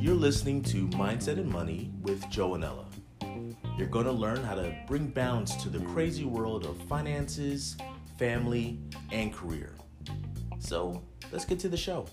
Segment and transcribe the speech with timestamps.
[0.00, 2.86] You're listening to Mindset and Money with Joe and Ella.
[3.76, 7.76] You're going to learn how to bring balance to the crazy world of finances,
[8.18, 8.80] family,
[9.12, 9.74] and career.
[10.58, 12.06] So let's get to the show.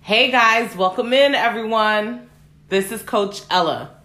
[0.00, 2.30] Hey guys, welcome in everyone.
[2.68, 3.96] This is Coach Ella.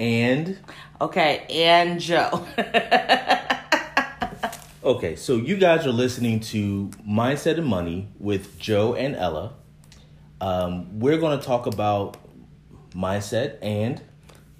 [0.00, 0.58] And
[1.00, 2.44] Okay, and Joe.
[4.84, 9.54] okay, so you guys are listening to Mindset and Money with Joe and Ella.
[10.40, 12.18] Um, we're going to talk about
[12.94, 14.02] mindset and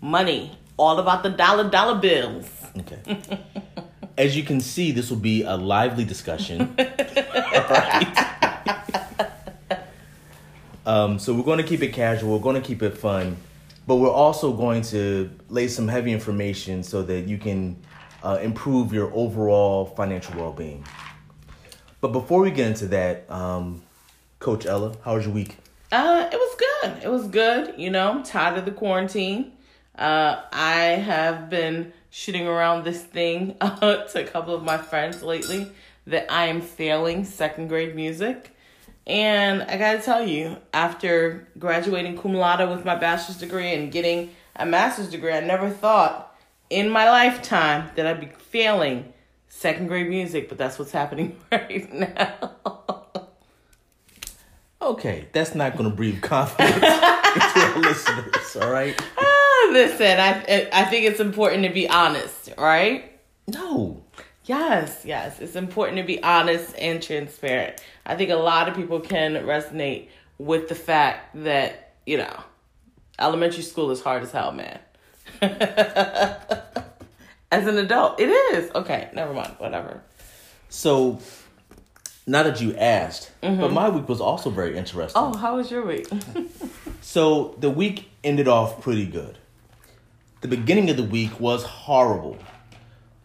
[0.00, 2.48] Money, all about the dollar dollar bills.
[2.78, 3.19] okay.
[4.19, 6.77] As you can see, this will be a lively discussion.
[10.86, 12.34] Um, so we're going to keep it casual.
[12.36, 13.38] We're going to keep it fun,
[13.86, 17.83] but we're also going to lay some heavy information so that you can
[18.24, 20.84] uh, improve your overall financial well-being.
[22.00, 23.83] But before we get into that, um,
[24.39, 25.58] Coach Ella, how was your week?
[25.92, 27.03] Uh, it was good.
[27.05, 27.75] It was good.
[27.78, 29.53] You know, tired of the quarantine.
[29.97, 35.22] Uh, I have been shooting around this thing uh, to a couple of my friends
[35.22, 35.70] lately
[36.06, 38.50] that I am failing second grade music.
[39.06, 44.31] And I gotta tell you, after graduating cum laude with my bachelor's degree and getting
[44.56, 46.23] a master's degree, I never thought
[46.70, 49.12] in my lifetime that I'd be failing
[49.48, 52.51] second grade music, but that's what's happening right now.
[54.83, 58.56] Okay, that's not going to breathe confidence into our listeners.
[58.61, 58.95] All right?
[59.17, 63.11] Ah, Listen, I I think it's important to be honest, right?
[63.49, 64.03] No.
[64.45, 67.81] Yes, yes, it's important to be honest and transparent.
[68.05, 72.43] I think a lot of people can resonate with the fact that you know,
[73.19, 74.78] elementary school is hard as hell, man.
[75.42, 76.36] as
[77.67, 79.08] an adult, it is okay.
[79.14, 80.03] Never mind, whatever.
[80.69, 81.20] So,
[82.27, 85.22] now that you asked, but my week was also very interesting.
[85.22, 86.09] Oh, how was your week?
[87.04, 89.37] So the week ended off pretty good.
[90.41, 92.38] The beginning of the week was horrible.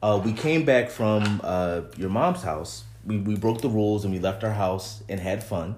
[0.03, 2.84] Uh, we came back from uh, your mom's house.
[3.06, 5.75] We, we broke the rules and we left our house and had fun.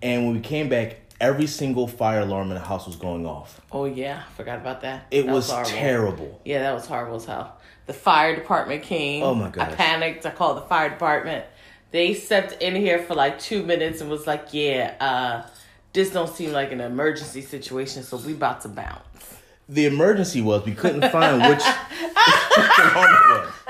[0.00, 3.60] And when we came back, every single fire alarm in the house was going off.
[3.72, 5.06] oh yeah, I forgot about that.
[5.10, 5.70] It That was, horrible.
[5.70, 6.40] terrible.
[6.44, 7.56] Yeah, that was horrible as hell.
[7.86, 9.22] The fire department came.
[9.22, 9.72] Oh my god!
[9.72, 10.24] I panicked.
[10.26, 11.44] I called the fire department.
[11.90, 15.48] They stepped in here for like two minutes and was like, "Yeah, uh,
[15.92, 19.02] this don't seem like an emergency situation, so we about to bounce."
[19.68, 23.52] The emergency was we couldn't find which alarm it was.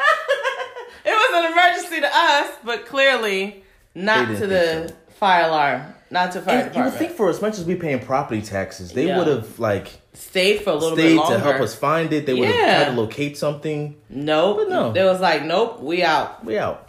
[1.03, 6.33] It was an emergency to us, but clearly not to the think fire alarm, not
[6.33, 9.07] to fire And you would think for as much as we paying property taxes, they
[9.07, 9.19] Yeah.
[9.19, 11.35] would have like Stayed for a little stayed bit longer.
[11.37, 12.27] to help us find it.
[12.27, 12.85] They would have Yeah.
[12.85, 13.95] tried to locate something.
[14.09, 14.57] Nope.
[14.59, 14.93] But no.
[14.93, 16.89] They was like, "Nope, we out." we out.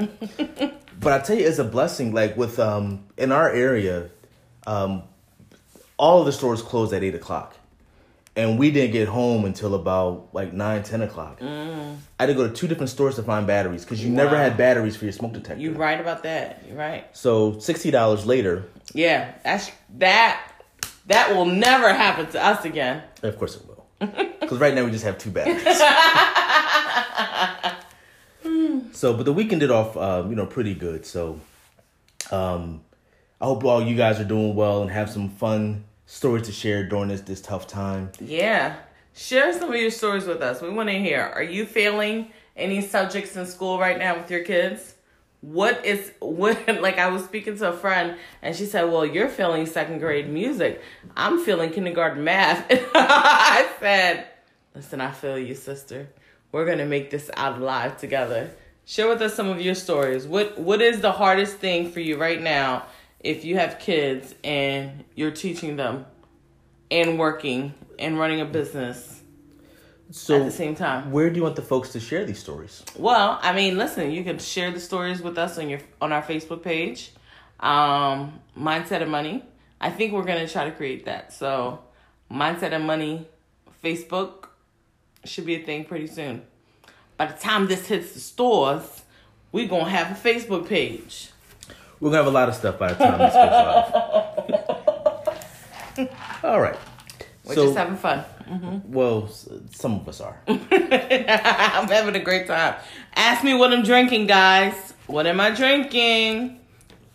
[1.00, 2.14] but I tell you, it's a blessing.
[2.14, 4.09] Like with um in our area,
[4.68, 5.04] um,
[5.98, 7.53] all of the stores closed at eight o'clock,
[8.36, 11.38] and we didn't get home until about like nine, ten o'clock.
[11.42, 14.58] I had to go to two different stores to find batteries because you never had
[14.58, 15.62] batteries for your smoke detector.
[15.62, 16.64] you're right about that?
[16.68, 17.06] you're right.
[17.14, 20.47] So sixty dollars later, Yeah, that's that.
[21.07, 23.03] That will never happen to us again.
[23.24, 23.85] of course it will.
[24.41, 25.63] Because right now we just have two batteries.
[28.91, 31.06] so, but the weekend did off, um, you know, pretty good.
[31.06, 31.40] So,
[32.31, 32.81] um,
[33.40, 36.88] I hope all you guys are doing well and have some fun stories to share
[36.88, 38.12] during this this tough time.
[38.19, 38.75] Yeah.
[39.13, 40.62] Share some of your stories with us.
[40.62, 41.22] We want to hear.
[41.22, 44.96] Are you failing any subjects in school right now with your kids?
[45.41, 49.29] What is what like I was speaking to a friend and she said, "Well, you're
[49.29, 50.81] failing second grade music.
[51.18, 52.66] I'm feeling kindergarten math."
[52.96, 54.28] I said,
[54.75, 56.09] "Listen, I feel you, sister.
[56.52, 58.52] We're to make this out alive together."
[58.85, 60.28] Share with us some of your stories.
[60.28, 62.85] What what is the hardest thing for you right now
[63.19, 66.06] if you have kids and you're teaching them
[66.90, 69.21] and working and running a business
[70.11, 71.11] So, at the same time.
[71.11, 72.83] where do you want the folks to share these stories?
[72.97, 76.22] Well, I mean, listen, you can share the stories with us on your on our
[76.22, 77.11] Facebook page,
[77.59, 79.43] um, Mindset of Money.
[79.79, 81.34] I think we're gonna try to create that.
[81.34, 81.79] So,
[82.31, 83.28] Mindset of Money,
[83.84, 84.47] Facebook
[85.23, 86.41] should be a thing pretty soon.
[87.17, 89.03] By the time this hits the stores,
[89.52, 91.29] we're gonna have a Facebook page.
[91.99, 93.34] We're gonna have a lot of stuff by the time this
[95.97, 96.43] goes live.
[96.43, 96.78] All right.
[97.43, 98.23] We're so, just having fun.
[98.86, 100.42] Well, some of us are.
[100.48, 102.76] I'm having a great time.
[103.16, 104.94] Ask me what I'm drinking, guys.
[105.08, 106.59] What am I drinking?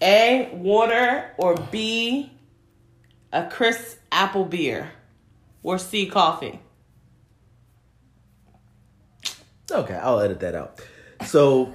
[0.00, 2.30] A, water, or B,
[3.32, 4.90] a crisp apple beer,
[5.62, 6.60] or C, coffee.
[9.70, 10.80] Okay, I'll edit that out.
[11.24, 11.72] So,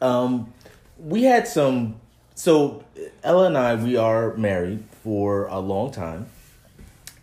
[0.00, 0.52] Um,
[0.98, 2.00] we had some.
[2.34, 2.84] So
[3.22, 6.26] Ella and I, we are married for a long time,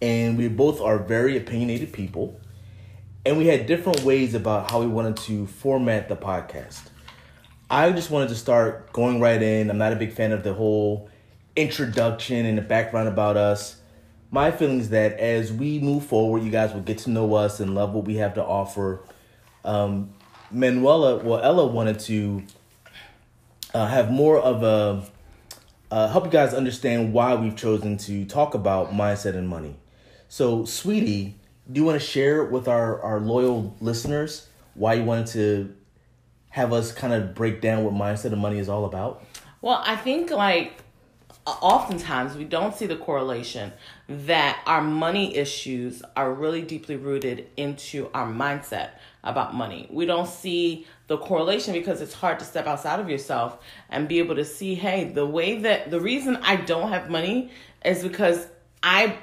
[0.01, 2.39] and we both are very opinionated people,
[3.25, 6.81] and we had different ways about how we wanted to format the podcast.
[7.69, 9.69] I just wanted to start going right in.
[9.69, 11.09] I'm not a big fan of the whole
[11.55, 13.77] introduction and the background about us.
[14.29, 17.59] My feeling is that as we move forward, you guys will get to know us
[17.59, 19.01] and love what we have to offer.
[19.63, 20.13] Um,
[20.49, 22.43] Manuela, well, Ella wanted to
[23.73, 25.05] uh, have more of a
[25.91, 29.75] uh, help you guys understand why we've chosen to talk about mindset and money.
[30.31, 31.35] So, sweetie,
[31.69, 35.75] do you want to share with our, our loyal listeners why you wanted to
[36.51, 39.25] have us kind of break down what mindset of money is all about?
[39.61, 40.85] Well, I think like
[41.45, 43.73] oftentimes we don't see the correlation
[44.07, 48.91] that our money issues are really deeply rooted into our mindset
[49.25, 49.89] about money.
[49.91, 53.57] We don't see the correlation because it's hard to step outside of yourself
[53.89, 57.51] and be able to see, hey, the way that the reason I don't have money
[57.83, 58.47] is because
[58.81, 59.17] I,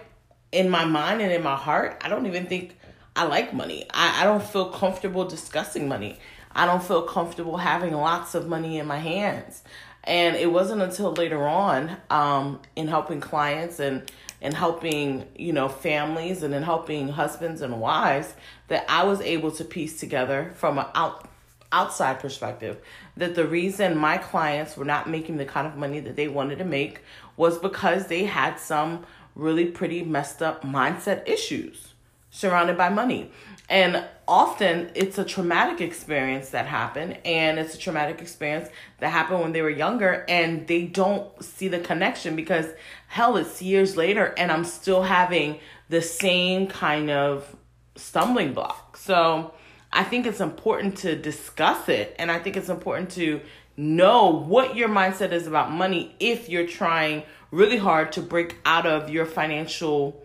[0.52, 2.76] in my mind and in my heart, I don't even think
[3.14, 3.86] I like money.
[3.92, 6.18] I, I don't feel comfortable discussing money.
[6.52, 9.62] I don't feel comfortable having lots of money in my hands.
[10.04, 14.10] And it wasn't until later on um, in helping clients and
[14.40, 18.34] in helping you know families and in helping husbands and wives
[18.68, 21.28] that I was able to piece together from an out,
[21.72, 22.78] outside perspective
[23.16, 26.58] that the reason my clients were not making the kind of money that they wanted
[26.58, 27.00] to make
[27.36, 29.04] was because they had some
[29.38, 31.94] really pretty messed up mindset issues
[32.30, 33.30] surrounded by money.
[33.70, 38.68] And often it's a traumatic experience that happened, and it's a traumatic experience
[38.98, 42.66] that happened when they were younger, and they don't see the connection because
[43.08, 47.56] hell, it's years later, and I'm still having the same kind of
[47.94, 48.96] stumbling block.
[48.96, 49.52] So
[49.92, 53.40] I think it's important to discuss it, and I think it's important to
[53.76, 58.86] know what your mindset is about money if you're trying really hard to break out
[58.86, 60.24] of your financial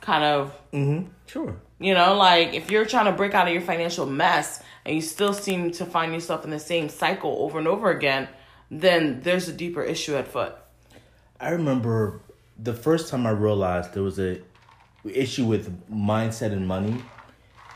[0.00, 1.08] kind of mm-hmm.
[1.26, 4.94] sure you know, like if you're trying to break out of your financial mess and
[4.94, 8.28] you still seem to find yourself in the same cycle over and over again,
[8.70, 10.54] then there's a deeper issue at foot.
[11.40, 12.20] I remember
[12.56, 14.40] the first time I realized there was a
[15.04, 17.02] issue with mindset and money,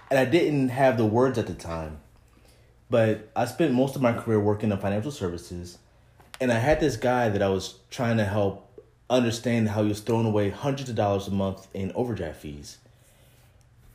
[0.08, 1.98] and I didn't have the words at the time.
[2.88, 5.78] But I spent most of my career working in financial services,
[6.40, 8.65] and I had this guy that I was trying to help
[9.08, 12.78] understand how he was throwing away hundreds of dollars a month in overdraft fees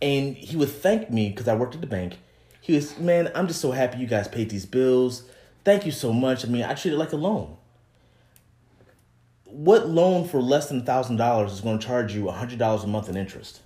[0.02, 2.18] and he would thank me because I worked at the bank.
[2.60, 5.24] He was, man, I'm just so happy you guys paid these bills.
[5.64, 6.44] Thank you so much.
[6.44, 7.58] I mean, I treat it like a loan.
[9.46, 12.84] What loan for less than thousand dollars is going to charge you a hundred dollars
[12.84, 13.62] a month in interest?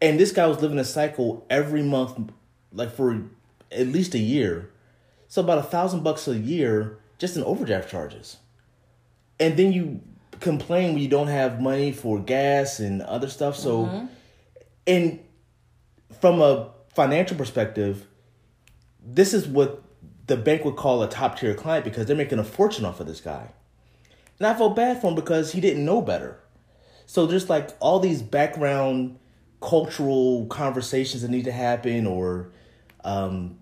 [0.00, 2.30] And this guy was living a cycle every month,
[2.72, 3.22] like for
[3.72, 4.70] at least a year.
[5.28, 8.36] So about a thousand bucks a year just in overdraft charges.
[9.40, 10.00] And then you
[10.40, 13.56] complain when you don't have money for gas and other stuff.
[13.56, 14.06] So, mm-hmm.
[14.86, 15.20] and
[16.20, 18.06] from a financial perspective,
[19.04, 19.82] this is what
[20.26, 23.06] the bank would call a top tier client because they're making a fortune off of
[23.06, 23.52] this guy.
[24.38, 26.40] And I felt bad for him because he didn't know better.
[27.06, 29.18] So there's like all these background
[29.60, 32.52] cultural conversations that need to happen or
[33.04, 33.58] um,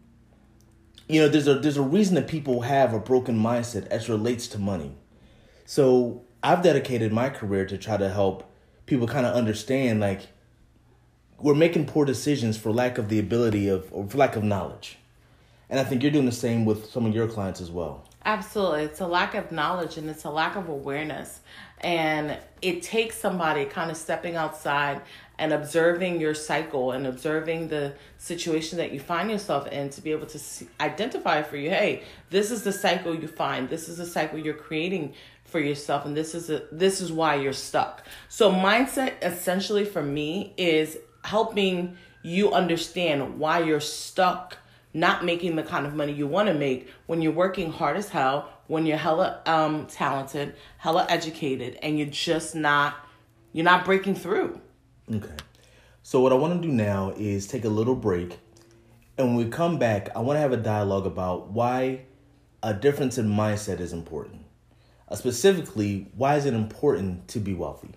[1.08, 4.46] you know, there's a there's a reason that people have a broken mindset as relates
[4.48, 4.96] to money.
[5.66, 8.50] So I've dedicated my career to try to help
[8.86, 10.22] people kind of understand like
[11.38, 14.98] we're making poor decisions for lack of the ability of or for lack of knowledge.
[15.68, 18.04] And I think you're doing the same with some of your clients as well.
[18.24, 18.82] Absolutely.
[18.84, 21.40] It's a lack of knowledge and it's a lack of awareness.
[21.80, 25.00] And it takes somebody kind of stepping outside
[25.38, 30.12] and observing your cycle and observing the situation that you find yourself in to be
[30.12, 33.96] able to see, identify for you hey, this is the cycle you find, this is
[33.96, 35.14] the cycle you're creating
[35.52, 38.04] for yourself and this is a, this is why you're stuck.
[38.28, 44.56] So mindset essentially for me is helping you understand why you're stuck
[44.94, 48.08] not making the kind of money you want to make when you're working hard as
[48.08, 52.96] hell, when you're hella um, talented, hella educated, and you're just not
[53.52, 54.60] you're not breaking through.
[55.12, 55.34] Okay.
[56.02, 58.38] So what I want to do now is take a little break,
[59.16, 62.02] and when we come back, I want to have a dialogue about why
[62.62, 64.41] a difference in mindset is important.
[65.12, 67.90] Uh, specifically, why is it important to be wealthy?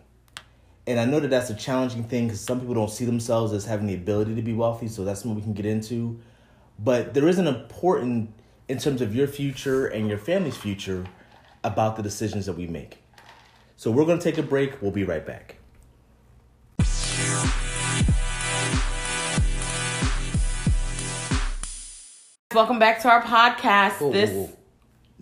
[0.87, 3.65] and I know that that's a challenging thing because some people don't see themselves as
[3.65, 4.87] having the ability to be wealthy.
[4.87, 6.19] So that's something we can get into.
[6.77, 8.31] But there is an important
[8.67, 11.07] in terms of your future and your family's future
[11.63, 12.99] about the decisions that we make.
[13.77, 14.79] So we're going to take a break.
[14.79, 15.55] We'll be right back.
[22.53, 24.01] Welcome back to our podcast.
[24.01, 24.29] Whoa, this.
[24.29, 24.57] Whoa, whoa.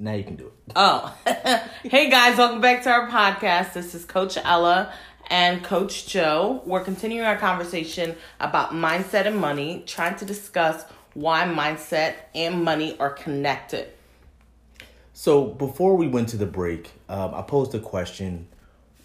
[0.03, 0.73] Now you can do it.
[0.75, 1.17] Oh,
[1.83, 3.71] hey guys, welcome back to our podcast.
[3.71, 4.91] This is Coach Ella
[5.27, 6.61] and Coach Joe.
[6.65, 10.83] We're continuing our conversation about mindset and money, trying to discuss
[11.13, 13.87] why mindset and money are connected.
[15.13, 18.49] So before we went to the break, um, I posed a question: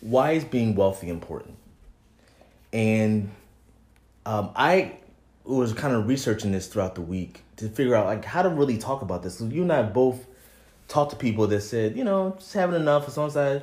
[0.00, 1.55] Why is being wealthy important?
[2.73, 3.31] And
[4.26, 4.97] um, I
[5.45, 8.78] was kind of researching this throughout the week to figure out like how to really
[8.78, 9.38] talk about this.
[9.38, 10.26] So you and I both
[10.88, 13.54] talked to people that said, you know, just having enough as long as I,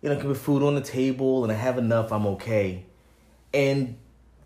[0.00, 2.84] you know, can put food on the table and I have enough, I'm okay.
[3.52, 3.96] And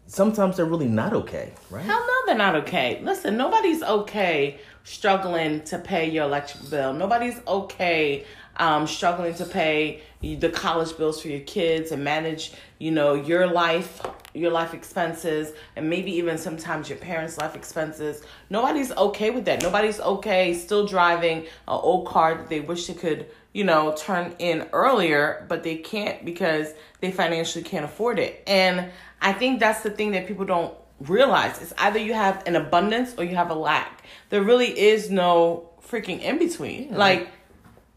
[0.06, 1.84] sometimes they're really not okay, right?
[1.84, 3.00] Hell no, they're not okay.
[3.02, 6.92] Listen, nobody's okay struggling to pay your electric bill.
[6.92, 8.26] Nobody's okay
[8.58, 13.46] um, struggling to pay the college bills for your kids and manage, you know, your
[13.46, 14.02] life,
[14.34, 18.22] your life expenses, and maybe even sometimes your parents' life expenses.
[18.50, 19.62] Nobody's okay with that.
[19.62, 24.34] Nobody's okay still driving an old car that they wish they could, you know, turn
[24.38, 28.42] in earlier, but they can't because they financially can't afford it.
[28.46, 28.90] And
[29.22, 31.62] I think that's the thing that people don't realize.
[31.62, 34.02] It's either you have an abundance or you have a lack.
[34.30, 36.94] There really is no freaking in between.
[36.94, 37.28] Like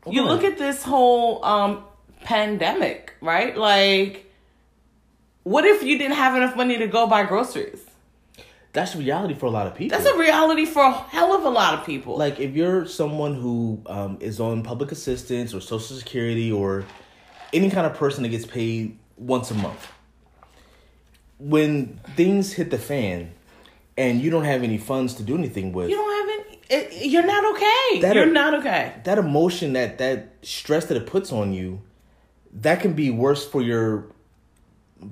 [0.09, 1.83] you look at this whole um
[2.21, 3.55] pandemic, right?
[3.57, 4.31] Like
[5.43, 7.79] what if you didn't have enough money to go buy groceries?
[8.73, 9.97] That's reality for a lot of people.
[9.97, 12.17] That's a reality for a hell of a lot of people.
[12.17, 16.85] like if you're someone who um, is on public assistance or social security or
[17.51, 19.91] any kind of person that gets paid once a month
[21.39, 23.31] when things hit the fan
[23.97, 26.20] and you don't have any funds to do anything with you don't have
[26.71, 27.99] it, you're not okay.
[28.01, 28.93] That you're are- not okay.
[29.03, 31.81] that emotion that that stress that it puts on you
[32.53, 34.07] that can be worse for your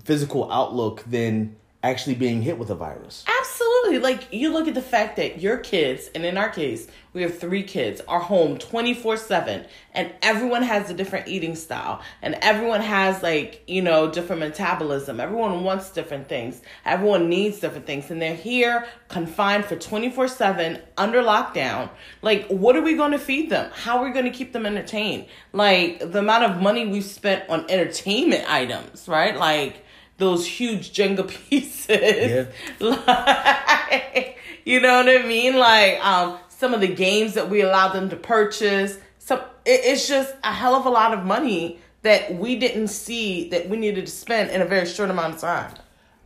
[0.03, 3.68] physical outlook than actually being hit with a virus Absolutely.
[4.01, 7.39] Like you look at the fact that your kids, and in our case, we have
[7.39, 12.81] three kids, are home 24 7, and everyone has a different eating style, and everyone
[12.81, 15.19] has, like, you know, different metabolism.
[15.19, 20.79] Everyone wants different things, everyone needs different things, and they're here confined for 24 7
[20.97, 21.89] under lockdown.
[22.21, 23.71] Like, what are we going to feed them?
[23.73, 25.25] How are we going to keep them entertained?
[25.51, 29.35] Like, the amount of money we've spent on entertainment items, right?
[29.35, 29.83] Like,
[30.19, 32.47] those huge Jenga pieces.
[32.79, 35.57] like, you know what I mean?
[35.57, 38.97] Like um, some of the games that we allowed them to purchase.
[39.17, 43.49] Some it, it's just a hell of a lot of money that we didn't see
[43.49, 45.73] that we needed to spend in a very short amount of time.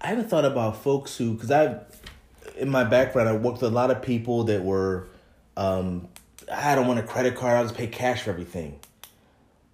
[0.02, 1.80] I haven't thought about folks who, because I,
[2.58, 5.08] in my background, I worked with a lot of people that were,
[5.56, 6.10] um,
[6.52, 7.58] I don't want a credit card.
[7.58, 8.80] I'll just pay cash for everything.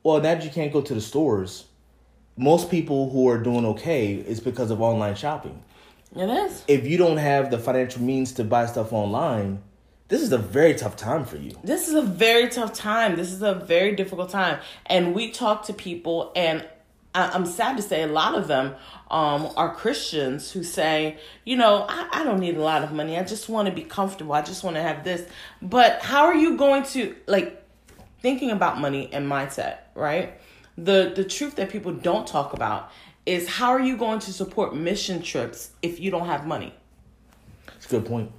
[0.04, 1.66] Well, now that you can't go to the stores,
[2.40, 5.62] most people who are doing okay is because of online shopping.
[6.16, 6.64] It is.
[6.68, 9.62] If you don't have the financial means to buy stuff online,
[10.08, 11.52] this is a very tough time for you.
[11.64, 13.18] This is a very tough time.
[13.18, 14.60] This is a very difficult time.
[14.86, 16.66] And we talk to people, and
[17.14, 18.74] I- I'm sad to say a lot of them
[19.12, 23.18] um, are Christians who say, you know, I, I don't need a lot of money.
[23.18, 24.34] I just want to be comfortable.
[24.34, 25.30] I just want to have this.
[25.62, 27.62] But how are you going to, like,
[28.22, 30.40] thinking about money and mindset, right?
[30.86, 32.92] The, the truth that people don't talk about
[33.26, 36.74] is how are you going to support mission trips if you don't have money?
[37.76, 38.32] It's a good point.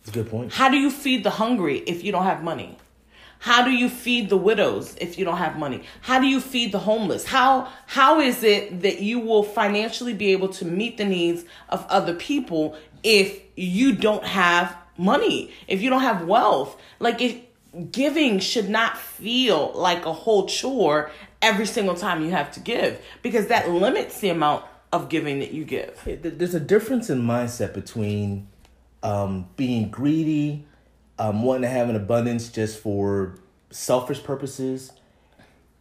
[0.00, 0.52] It's a good point.
[0.52, 2.76] How do you feed the hungry if you don't have money?
[3.38, 5.82] How do you feed the widows if you don't have money?
[6.02, 7.24] How do you feed the homeless?
[7.24, 11.84] How how is it that you will financially be able to meet the needs of
[11.88, 15.52] other people if you don't have money?
[15.66, 16.80] If you don't have wealth?
[17.00, 17.36] Like if
[17.90, 21.10] giving should not feel like a whole chore
[21.40, 25.52] every single time you have to give because that limits the amount of giving that
[25.52, 26.00] you give.
[26.04, 28.46] There's a difference in mindset between
[29.02, 30.66] um, being greedy,
[31.18, 33.36] um, wanting to have an abundance just for
[33.70, 34.92] selfish purposes,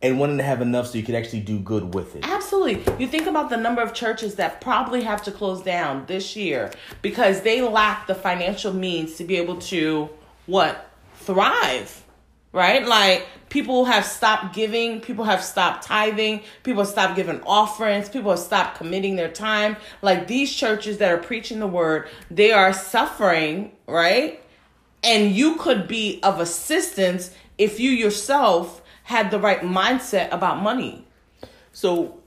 [0.01, 2.27] and wanting to have enough so you could actually do good with it.
[2.27, 2.81] Absolutely.
[2.97, 6.71] You think about the number of churches that probably have to close down this year
[7.01, 10.09] because they lack the financial means to be able to
[10.47, 10.90] what?
[11.25, 12.05] Thrive.
[12.53, 12.85] Right?
[12.85, 18.31] Like people have stopped giving, people have stopped tithing, people have stopped giving offerings, people
[18.31, 19.77] have stopped committing their time.
[20.01, 24.43] Like these churches that are preaching the word, they are suffering, right?
[25.03, 31.05] And you could be of assistance if you yourself had the right mindset about money.
[31.73, 32.19] So,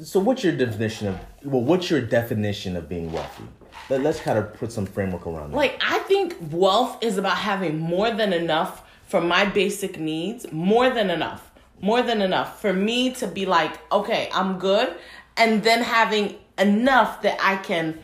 [0.00, 1.62] so what's your definition of well?
[1.62, 3.44] What's your definition of being wealthy?
[3.88, 5.56] Let, let's kind of put some framework around that.
[5.56, 10.88] Like, I think wealth is about having more than enough for my basic needs, more
[10.90, 14.94] than enough, more than enough for me to be like, okay, I'm good.
[15.36, 18.02] And then having enough that I can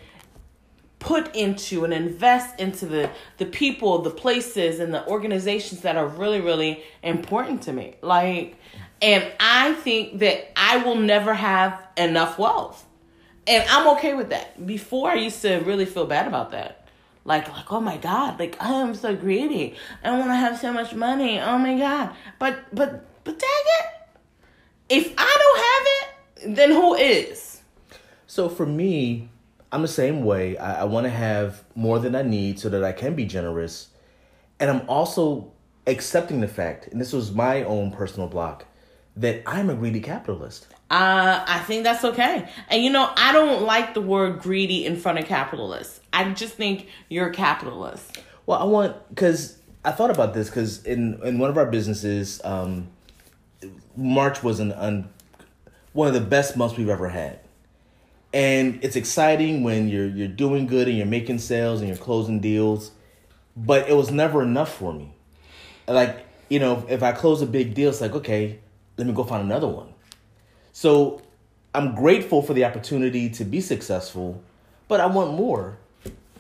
[0.99, 6.07] put into and invest into the the people, the places and the organizations that are
[6.07, 7.95] really really important to me.
[8.03, 8.57] Like
[9.01, 12.85] and I think that I will never have enough wealth.
[13.47, 14.67] And I'm okay with that.
[14.67, 16.87] Before I used to really feel bad about that.
[17.25, 19.75] Like like oh my god, like I am so greedy.
[20.03, 21.39] I want to have so much money.
[21.41, 22.15] Oh my god.
[22.39, 23.51] But but but dang
[23.81, 23.87] it.
[24.89, 27.61] If I don't have it, then who is?
[28.27, 29.29] So for me,
[29.71, 30.57] I'm the same way.
[30.57, 33.89] I, I want to have more than I need so that I can be generous.
[34.59, 35.53] And I'm also
[35.87, 38.67] accepting the fact, and this was my own personal block,
[39.19, 40.67] that I'm a greedy capitalist.
[40.91, 42.49] Uh, I think that's okay.
[42.69, 46.01] And you know, I don't like the word greedy in front of capitalist.
[46.13, 48.19] I just think you're a capitalist.
[48.47, 52.41] Well, I want because I thought about this because in in one of our businesses,
[52.45, 52.89] um,
[53.97, 55.09] March was an, an
[55.93, 57.41] one of the best months we've ever had,
[58.33, 62.41] and it's exciting when you're you're doing good and you're making sales and you're closing
[62.41, 62.93] deals,
[63.57, 65.13] but it was never enough for me.
[65.87, 68.61] Like you know, if I close a big deal, it's like okay,
[68.99, 69.95] let me go find another one.
[70.73, 71.23] So
[71.75, 74.43] I'm grateful for the opportunity to be successful,
[74.89, 75.79] but I want more.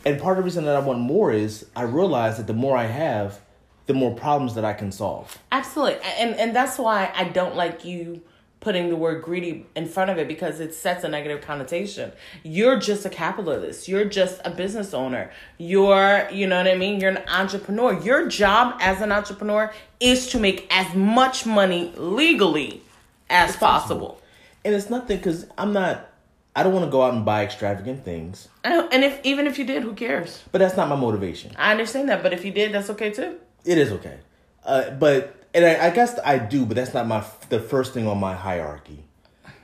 [0.05, 2.77] And part of the reason that I want more is I realize that the more
[2.77, 3.41] I have,
[3.87, 5.39] the more problems that I can solve.
[5.51, 5.99] Absolutely.
[6.19, 8.23] And and that's why I don't like you
[8.61, 12.13] putting the word greedy in front of it because it sets a negative connotation.
[12.43, 13.87] You're just a capitalist.
[13.87, 15.31] You're just a business owner.
[15.59, 17.01] You're, you know what I mean?
[17.01, 18.01] You're an entrepreneur.
[18.01, 22.83] Your job as an entrepreneur is to make as much money legally
[23.31, 24.21] as possible.
[24.65, 26.11] And it's nothing because I'm not.
[26.57, 28.49] I don't want to go out and buy extravagant things.
[28.65, 30.43] And if even if you did, who cares?
[30.51, 31.53] But that's not my motivation.
[31.57, 33.39] I understand that, but if you did, that's okay too.
[33.65, 34.19] It is okay.
[34.65, 38.07] Uh, but and I, I, guess I do, but that's not my the first thing
[38.07, 39.05] on my hierarchy.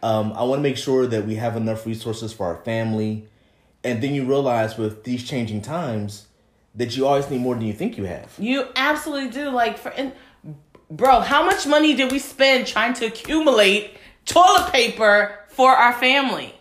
[0.03, 3.27] Um, I want to make sure that we have enough resources for our family,
[3.83, 6.27] and then you realize with these changing times
[6.75, 8.35] that you always need more than you think you have.
[8.39, 9.51] You absolutely do.
[9.51, 10.13] Like for and,
[10.91, 16.55] bro, how much money did we spend trying to accumulate toilet paper for our family?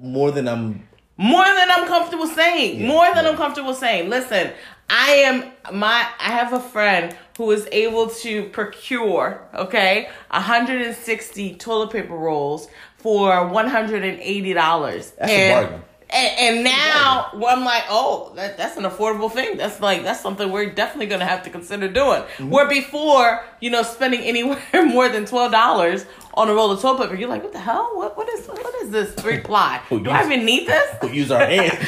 [0.00, 0.88] More than I'm.
[1.18, 2.80] More than I'm comfortable saying.
[2.80, 3.30] Yeah, more than yeah.
[3.30, 4.10] I'm comfortable saying.
[4.10, 4.52] Listen,
[4.88, 11.90] I am my I have a friend who is able to procure, okay, 160 toilet
[11.90, 12.68] paper rolls
[12.98, 14.54] for $180.
[14.54, 15.84] That's and, a bargain.
[16.08, 19.56] And, and now I'm like, oh, that, that's an affordable thing.
[19.56, 22.22] That's like that's something we're definitely gonna have to consider doing.
[22.22, 22.50] Mm-hmm.
[22.50, 27.02] Where before, you know, spending anywhere more than twelve dollars on a roll of toilet
[27.02, 27.90] paper, you're like, what the hell?
[27.94, 29.82] What what is what is this three ply?
[29.90, 30.96] Do use, I even need this?
[31.02, 31.72] we use our hands.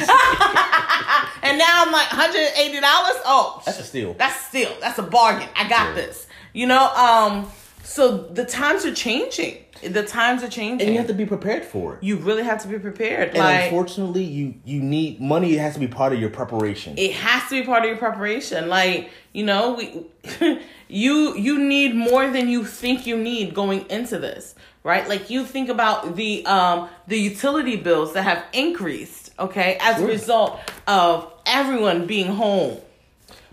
[1.43, 3.15] and now I'm like, hundred eighty dollars.
[3.23, 4.15] Oh, that's a steal.
[4.15, 4.71] That's a steal.
[4.81, 5.47] That's a bargain.
[5.55, 5.93] I got yeah.
[5.95, 6.27] this.
[6.51, 7.49] You know, um,
[7.83, 11.63] so the times are changing the times are changing, and you have to be prepared
[11.63, 12.03] for it.
[12.03, 13.29] You really have to be prepared.
[13.29, 15.55] And like, unfortunately, you you need money.
[15.55, 16.95] It has to be part of your preparation.
[16.97, 18.69] It has to be part of your preparation.
[18.69, 24.19] Like you know, we you you need more than you think you need going into
[24.19, 25.07] this, right?
[25.07, 30.05] Like you think about the um the utility bills that have increased, okay, as sure.
[30.05, 32.77] a result of everyone being home.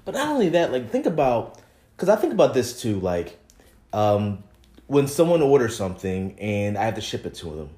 [0.05, 1.61] But not only that, like think about
[1.97, 3.39] because I think about this too, like
[3.93, 4.43] um
[4.87, 7.71] when someone orders something and I have to ship it to them,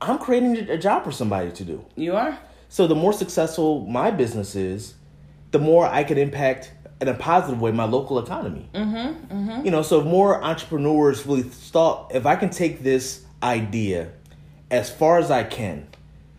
[0.00, 1.84] I'm creating a job for somebody to do.
[1.96, 2.38] You are?
[2.68, 4.94] So the more successful my business is,
[5.50, 8.68] the more I can impact in a positive way my local economy.
[8.74, 9.64] Mm-hmm, mm-hmm.
[9.64, 14.10] You know, so if more entrepreneurs really thought, if I can take this idea
[14.70, 15.86] as far as I can,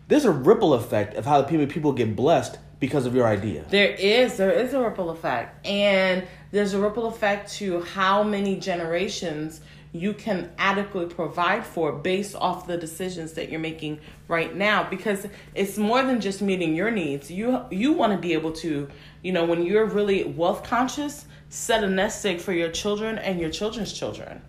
[0.08, 3.64] there's a ripple effect of how the people people get blessed because of your idea.
[3.68, 8.56] There is, there is a ripple effect, and there's a ripple effect to how many
[8.58, 9.60] generations
[9.92, 14.88] you can adequately provide for based off the decisions that you're making right now.
[14.88, 17.30] Because it's more than just meeting your needs.
[17.30, 18.88] You you want to be able to
[19.22, 23.40] you know when you're really wealth conscious set a nest egg for your children and
[23.40, 24.40] your children's children.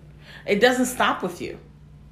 [0.45, 1.59] It doesn't stop with you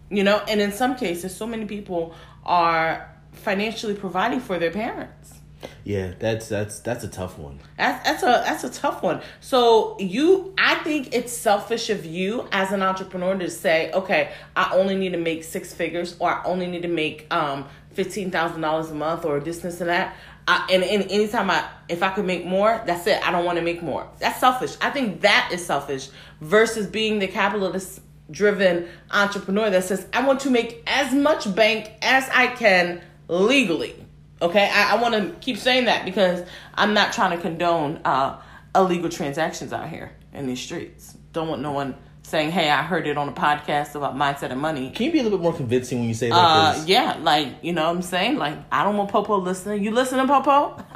[0.10, 0.42] you know?
[0.48, 2.15] And in some cases so many people
[2.46, 5.38] are financially providing for their parents
[5.84, 7.60] yeah, that's that's that's a tough one.
[7.78, 9.22] That's that's a that's a tough one.
[9.39, 14.74] So you, I think it's selfish of you as an entrepreneur to say, okay, I
[14.74, 18.62] only need to make six figures, or I only need to make um fifteen thousand
[18.62, 20.15] dollars a month, or this, this, and that.
[20.48, 23.22] I, and, and anytime I, if I could make more, that's it.
[23.26, 24.10] I don't want to make more.
[24.17, 24.78] That's selfish.
[24.82, 26.10] I think that is selfish
[26.41, 31.91] versus being the capitalist driven entrepreneur that says, I want to make as much bank
[32.02, 33.93] as I can legally
[34.41, 38.39] Okay, I, I want to keep saying that because I'm not trying to condone uh,
[38.75, 41.15] illegal transactions out here in these streets.
[41.34, 44.62] Don't want no one saying, "Hey, I heard it on a podcast about mindset and
[44.62, 46.36] money." Can you be a little bit more convincing when you say that?
[46.38, 48.38] Uh, 'Cause yeah, like you know what I'm saying.
[48.38, 49.84] Like I don't want Popo listening.
[49.84, 50.82] You listening, Popo?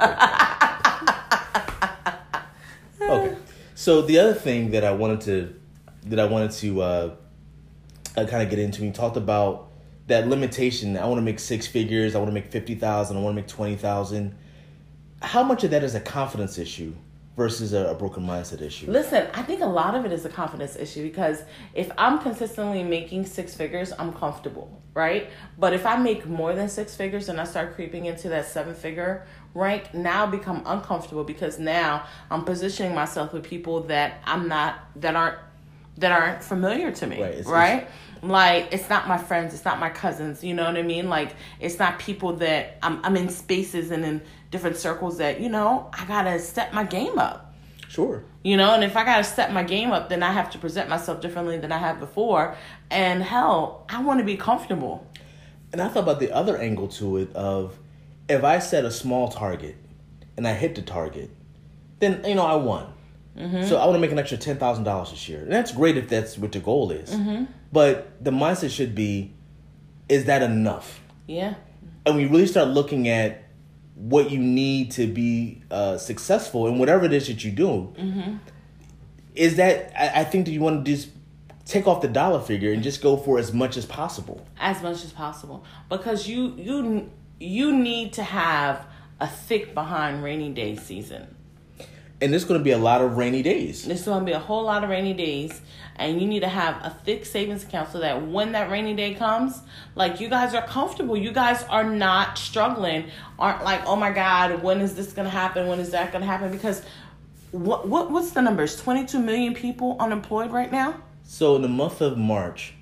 [3.00, 3.36] Okay.
[3.74, 5.54] So the other thing that I wanted to
[6.06, 7.14] that I wanted to uh,
[8.16, 9.68] uh, kind of get into, we talked about
[10.06, 10.96] that limitation.
[10.96, 12.14] I want to make six figures.
[12.14, 13.16] I want to make fifty thousand.
[13.16, 14.34] I want to make twenty thousand.
[15.22, 16.94] How much of that is a confidence issue
[17.36, 18.90] versus a, a broken mindset issue?
[18.90, 22.82] Listen, I think a lot of it is a confidence issue because if I'm consistently
[22.82, 25.30] making six figures, I'm comfortable, right?
[25.58, 28.74] But if I make more than six figures and I start creeping into that seven
[28.74, 34.46] figure rank, now I become uncomfortable because now I'm positioning myself with people that I'm
[34.48, 35.38] not that aren't
[35.96, 37.88] that aren't familiar to me, Right, it's- right?
[38.28, 41.08] Like it's not my friends, it's not my cousins, you know what I mean?
[41.08, 45.48] Like it's not people that I'm I'm in spaces and in different circles that, you
[45.48, 47.54] know, I got to step my game up.
[47.88, 48.24] Sure.
[48.42, 50.58] You know, and if I got to step my game up, then I have to
[50.58, 52.56] present myself differently than I have before.
[52.90, 55.06] And hell, I want to be comfortable.
[55.72, 57.78] And I thought about the other angle to it of
[58.28, 59.76] if I set a small target
[60.36, 61.30] and I hit the target,
[62.00, 62.92] then you know I won.
[63.36, 63.64] Mm-hmm.
[63.64, 65.96] So I want to make an extra ten thousand dollars this year, and that's great
[65.96, 67.10] if that's what the goal is.
[67.10, 67.44] Mm-hmm.
[67.74, 69.32] But the mindset should be,
[70.08, 71.00] is that enough?
[71.26, 71.54] Yeah.
[72.06, 73.42] And we really start looking at
[73.96, 77.92] what you need to be uh, successful in whatever it is that you do.
[79.34, 81.08] Is that I, I think that you want to just
[81.64, 84.46] take off the dollar figure and just go for as much as possible.
[84.60, 85.64] As much as possible.
[85.88, 87.10] Because you you
[87.40, 88.86] you need to have
[89.20, 91.34] a thick behind rainy day season.
[92.24, 93.84] And there's going to be a lot of rainy days.
[93.84, 95.60] There's going to be a whole lot of rainy days,
[95.96, 99.12] and you need to have a thick savings account so that when that rainy day
[99.12, 99.60] comes,
[99.94, 101.18] like you guys are comfortable.
[101.18, 103.10] You guys are not struggling.
[103.38, 105.66] Aren't like, oh my God, when is this going to happen?
[105.66, 106.50] When is that going to happen?
[106.50, 106.82] Because
[107.50, 108.80] what what what's the numbers?
[108.80, 110.94] 22 million people unemployed right now.
[111.24, 112.72] So in the month of March,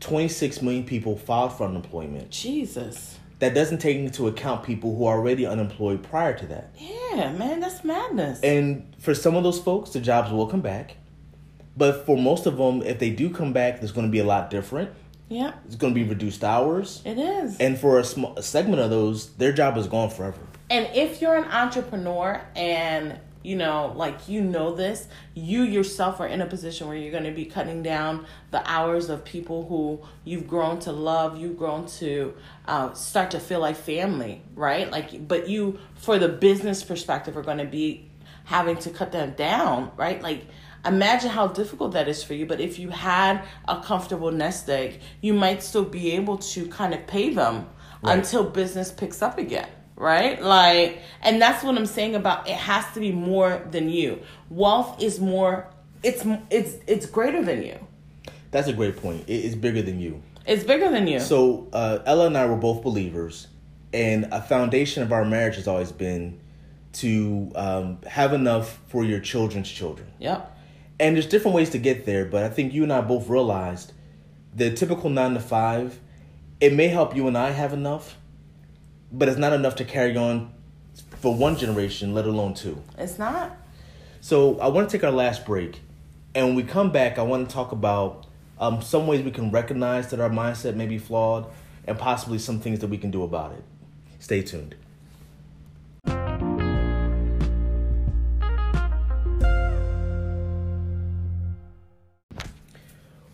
[0.00, 2.30] 26 million people filed for unemployment.
[2.30, 3.17] Jesus.
[3.40, 6.70] That doesn't take into account people who are already unemployed prior to that.
[6.76, 8.40] Yeah, man, that's madness.
[8.40, 10.96] And for some of those folks, the jobs will come back.
[11.76, 14.24] But for most of them, if they do come back, there's going to be a
[14.24, 14.90] lot different.
[15.28, 17.00] yeah, It's going to be reduced hours.
[17.04, 17.56] it is.
[17.58, 20.40] And for a, small, a segment of those, their job is gone forever.
[20.70, 26.26] And if you're an entrepreneur and you know, like you know this, you yourself are
[26.26, 30.06] in a position where you're going to be cutting down the hours of people who
[30.22, 32.34] you've grown to love, you've grown to
[32.66, 34.90] uh, start to feel like family, right?
[34.90, 38.10] Like, but you, for the business perspective, are going to be
[38.44, 40.20] having to cut them down, right?
[40.20, 40.44] Like,
[40.84, 42.44] imagine how difficult that is for you.
[42.44, 46.92] But if you had a comfortable nest egg, you might still be able to kind
[46.92, 47.66] of pay them
[48.00, 48.16] Right.
[48.16, 52.84] until business picks up again right like and that's what i'm saying about it has
[52.94, 55.66] to be more than you wealth is more
[56.04, 57.76] it's it's it's greater than you
[58.52, 59.24] That's a great point.
[59.28, 60.22] It is bigger than you.
[60.46, 63.48] it's bigger than you So uh, Ella and I were both believers,
[63.92, 66.40] and a foundation of our marriage has always been
[67.02, 70.08] to um, have enough for your children's children.
[70.20, 70.40] yep
[71.00, 73.92] And there's different ways to get there, but I think you and I both realized
[74.54, 75.98] the typical nine to five,
[76.60, 78.16] it may help you and I have enough,
[79.10, 80.52] but it's not enough to carry on
[81.20, 82.82] for one generation, let alone two.
[82.98, 83.56] it's not
[84.20, 85.80] So I want to take our last break,
[86.34, 88.26] and when we come back, I want to talk about
[88.58, 91.46] um, some ways we can recognize that our mindset may be flawed,
[91.86, 93.64] and possibly some things that we can do about it.
[94.18, 94.74] Stay tuned.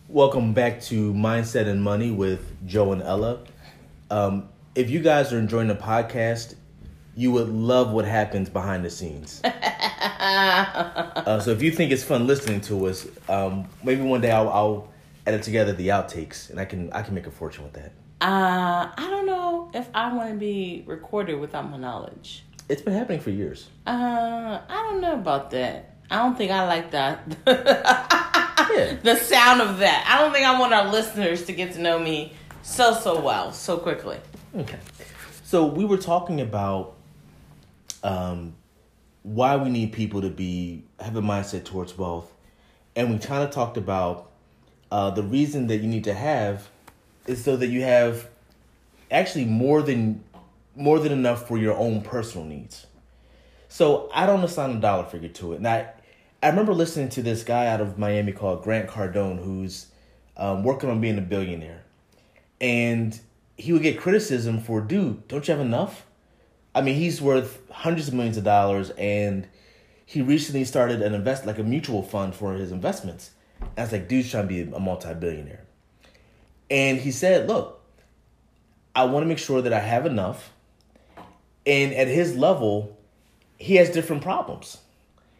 [0.07, 3.39] Welcome back to Mindset and Money with Joe and Ella.
[4.09, 6.55] Um, if you guys are enjoying the podcast,
[7.15, 9.41] you would love what happens behind the scenes.
[10.25, 14.49] Uh, so if you think it's fun listening to us, um, maybe one day I'll,
[14.49, 14.87] I'll
[15.25, 17.91] edit together the outtakes, and I can I can make a fortune with that.
[18.21, 22.93] uh i don't know if i want to be recorded without my knowledge It's been
[22.93, 23.67] happening for years.
[23.85, 28.95] uh i don't know about that i don't think i like that Yeah.
[29.03, 31.99] the sound of that i don't think i want our listeners to get to know
[31.99, 32.33] me
[32.63, 34.17] so so well so quickly
[34.55, 34.79] Okay.
[35.43, 36.95] So we were talking about
[38.03, 38.55] um,
[39.23, 42.31] why we need people to be have a mindset towards wealth,
[42.95, 44.31] and we kind of talked about
[44.91, 46.69] uh, the reason that you need to have
[47.27, 48.29] is so that you have
[49.11, 50.23] actually more than
[50.75, 52.87] more than enough for your own personal needs.
[53.67, 55.57] So I don't assign a dollar figure to it.
[55.57, 55.89] And I,
[56.41, 59.87] I remember listening to this guy out of Miami called Grant Cardone, who's
[60.37, 61.83] um, working on being a billionaire,
[62.61, 63.19] and
[63.57, 66.05] he would get criticism for, dude, don't you have enough?
[66.73, 69.47] I mean, he's worth hundreds of millions of dollars, and
[70.05, 73.31] he recently started an invest like a mutual fund for his investments.
[73.59, 75.63] And I was like, dude's trying to be a multi-billionaire.
[76.69, 77.81] And he said, look,
[78.95, 80.51] I want to make sure that I have enough.
[81.65, 82.97] And at his level,
[83.57, 84.79] he has different problems.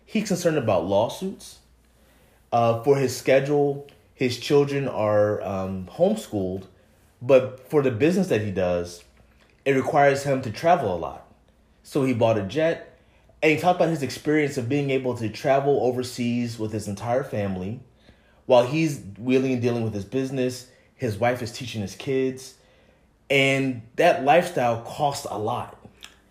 [0.06, 1.60] He's concerned about lawsuits.
[2.52, 6.68] Uh, for his schedule, his children are um, homeschooled,
[7.22, 9.04] but for the business that he does,
[9.64, 11.26] it requires him to travel a lot.
[11.84, 13.00] So he bought a jet,
[13.42, 17.24] and he talked about his experience of being able to travel overseas with his entire
[17.24, 17.80] family
[18.46, 20.68] while he's wheeling and dealing with his business.
[20.96, 22.56] His wife is teaching his kids,
[23.30, 25.78] and that lifestyle costs a lot.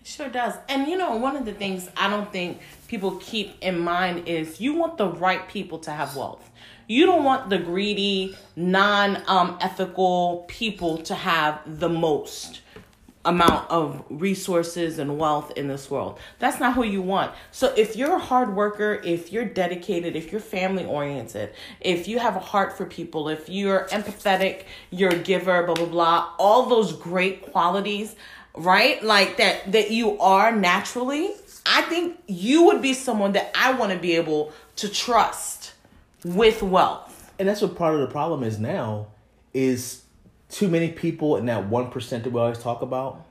[0.01, 0.55] It sure does.
[0.69, 4.61] And you know, one of the things I don't think people keep in mind is
[4.61, 6.51] you want the right people to have wealth.
[6.87, 12.61] You don't want the greedy, non um, ethical people to have the most
[13.25, 16.19] amount of resources and wealth in this world.
[16.39, 17.33] That's not who you want.
[17.53, 22.19] So if you're a hard worker, if you're dedicated, if you're family oriented, if you
[22.19, 26.67] have a heart for people, if you're empathetic, you're a giver, blah blah blah, all
[26.67, 28.15] those great qualities,
[28.55, 29.03] right?
[29.03, 31.31] Like that that you are naturally,
[31.65, 35.64] I think you would be someone that I want to be able to trust
[36.25, 37.33] with wealth.
[37.39, 39.09] And that's what part of the problem is now
[39.53, 40.03] is
[40.49, 43.25] too many people in that 1% that we always talk about,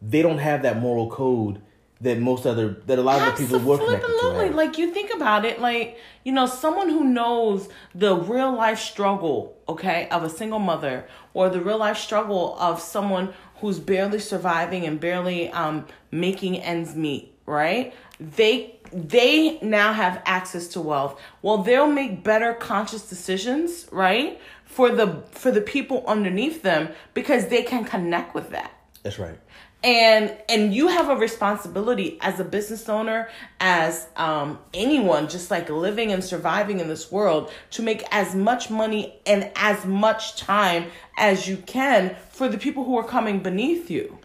[0.00, 1.60] they don't have that moral code
[2.00, 4.50] that most other that a lot of the people were connected to.
[4.54, 9.56] Like you think about it, like you know, someone who knows the real life struggle,
[9.68, 14.86] okay, of a single mother, or the real life struggle of someone who's barely surviving
[14.86, 17.92] and barely um making ends meet, right?
[18.20, 21.20] They they now have access to wealth.
[21.42, 24.40] Well, they'll make better conscious decisions, right?
[24.64, 28.72] For the for the people underneath them because they can connect with that.
[29.02, 29.38] That's right.
[29.84, 33.28] And and you have a responsibility as a business owner,
[33.60, 38.70] as um, anyone just like living and surviving in this world to make as much
[38.70, 43.88] money and as much time as you can for the people who are coming beneath
[43.88, 44.18] you.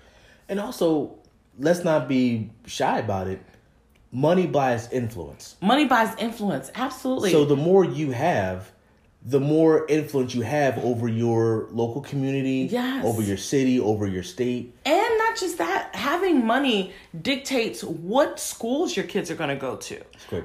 [0.49, 1.19] And also,
[1.59, 3.39] let's not be shy about it
[4.13, 5.57] money buys influence.
[5.59, 7.31] Money buys influence, absolutely.
[7.31, 8.71] So the more you have,
[9.25, 13.03] the more influence you have over your local community, yes.
[13.03, 14.75] over your city, over your state.
[14.85, 15.02] And
[15.33, 19.99] not just that, having money dictates what schools your kids are going to go to.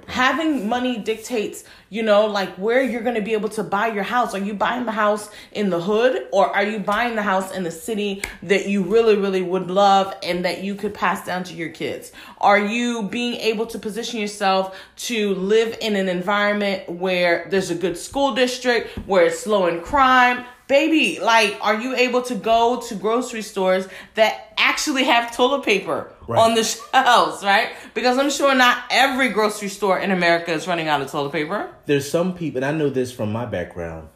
[0.07, 4.03] Having money dictates, you know, like where you're going to be able to buy your
[4.03, 4.35] house.
[4.35, 7.65] Are you buying the house in the hood or are you buying the house in
[7.65, 11.55] the city that you really, really would love and that you could pass down to
[11.55, 12.11] your kids?
[12.39, 14.75] Are you being able to position yourself
[15.09, 19.83] to live in an environment where there's a good school district, where it's low in
[19.83, 20.47] crime?
[20.69, 26.13] Baby, like, are you able to go to grocery stores that actually have toilet paper
[26.27, 26.39] right.
[26.39, 27.71] on the shelves, right?
[27.95, 31.71] Because I'm sure not every grocery store in America is running out of toilet paper.
[31.87, 34.11] There's some people, and I know this from my background,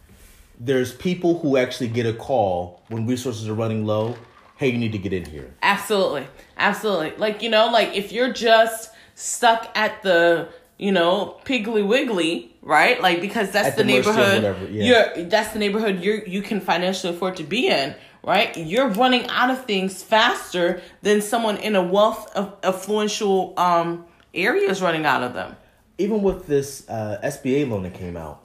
[0.61, 4.15] there's people who actually get a call when resources are running low.
[4.57, 5.55] Hey, you need to get in here.
[5.62, 6.27] Absolutely.
[6.57, 7.15] Absolutely.
[7.17, 10.49] Like, you know, like if you're just stuck at the,
[10.83, 13.01] you know, Piggly Wiggly, right?
[13.01, 14.68] Like because that's at the, the neighborhood.
[14.68, 15.12] Yeah.
[15.14, 18.55] You're that's the neighborhood you you can financially afford to be in, right?
[18.57, 24.68] You're running out of things faster than someone in a wealth of affluential um area
[24.68, 25.55] is running out of them.
[25.99, 28.42] Even with this uh, SBA loan that came out,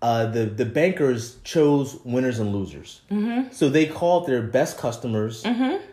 [0.00, 3.02] uh, the the bankers chose winners and losers.
[3.08, 3.52] Mm-hmm.
[3.52, 5.44] So they called their best customers.
[5.44, 5.91] Mm-hmm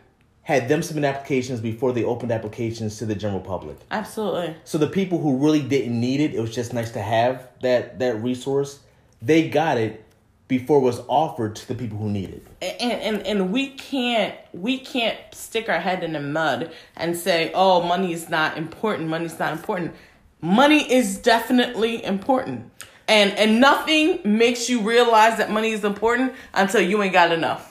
[0.49, 3.77] had them submit applications before they opened applications to the general public.
[3.91, 4.55] Absolutely.
[4.63, 7.99] So the people who really didn't need it, it was just nice to have that
[7.99, 8.79] that resource.
[9.21, 10.03] They got it
[10.47, 12.47] before it was offered to the people who need it.
[12.81, 17.51] And, and and we can't we can't stick our head in the mud and say,
[17.53, 19.07] "Oh, money is not important.
[19.07, 19.93] Money's not important."
[20.41, 22.71] Money is definitely important.
[23.07, 27.68] And and nothing makes you realize that money is important until you ain't got enough.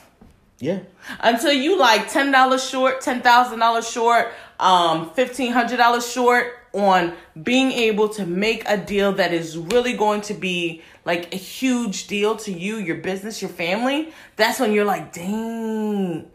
[0.59, 0.79] Yeah.
[1.21, 6.53] Until you like ten dollars short, ten thousand dollars short, um, fifteen hundred dollars short
[6.73, 11.37] on being able to make a deal that is really going to be like a
[11.37, 14.13] huge deal to you, your business, your family.
[14.35, 16.29] That's when you're like, dang,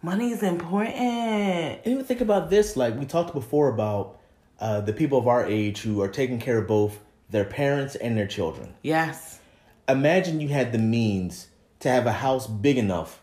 [0.00, 0.94] money is important.
[0.96, 4.18] And even think about this, like we talked before about
[4.60, 6.98] uh, the people of our age who are taking care of both
[7.28, 8.72] their parents and their children.
[8.82, 9.40] Yes.
[9.88, 11.48] Imagine you had the means
[11.80, 13.20] to have a house big enough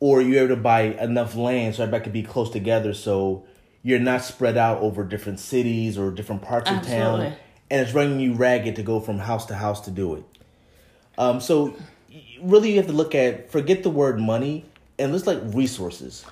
[0.00, 3.44] or you're able to buy enough land so everybody could be close together so
[3.82, 7.26] you're not spread out over different cities or different parts Absolutely.
[7.26, 7.36] of town
[7.70, 10.24] and it's running you ragged to go from house to house to do it
[11.18, 11.74] um, so
[12.42, 14.64] really you have to look at forget the word money
[14.98, 16.24] and let's like resources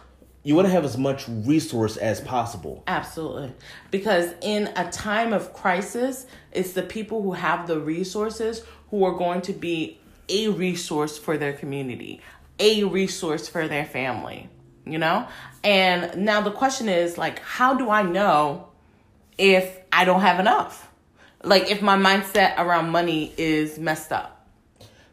[0.49, 2.83] you want to have as much resource as possible.
[2.87, 3.53] Absolutely.
[3.91, 9.13] Because in a time of crisis, it's the people who have the resources who are
[9.13, 10.01] going to be
[10.31, 12.23] a resource for their community,
[12.59, 14.49] a resource for their family,
[14.85, 15.27] you know?
[15.65, 18.69] And now the question is like how do I know
[19.37, 20.89] if I don't have enough?
[21.43, 24.47] Like if my mindset around money is messed up.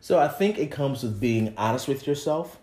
[0.02, 2.60] So I think it comes with being honest with yourself.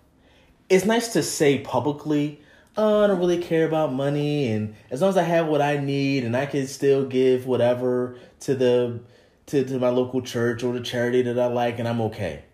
[0.69, 2.41] It's nice to say publicly,
[2.77, 5.77] oh, I don't really care about money, and as long as I have what I
[5.77, 9.01] need and I can still give whatever to the
[9.47, 12.45] to, to my local church or the charity that I like, and I'm okay.